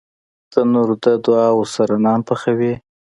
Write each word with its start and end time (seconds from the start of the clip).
تنور 0.51 0.89
د 1.03 1.05
دعاوو 1.25 1.65
سره 1.75 1.93
نان 2.05 2.19
پخوي 2.27 2.73